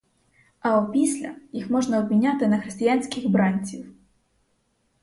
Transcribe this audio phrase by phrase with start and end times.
[0.61, 3.93] А опісля їх можна обміняти на християнських бранців.